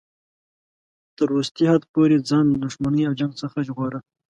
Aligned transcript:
تر 1.17 1.27
وروستي 1.31 1.63
حد 1.71 1.81
پورې 1.93 2.15
ځان 2.29 2.45
له 2.51 2.57
دښمنۍ 2.65 3.01
او 3.05 3.13
جنګ 3.19 3.33
څخه 3.41 3.57
ژغوره. 3.67 3.99